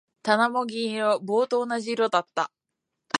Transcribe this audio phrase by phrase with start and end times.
[0.23, 1.19] 棚も銀色。
[1.19, 2.49] 棒と同じ色だった。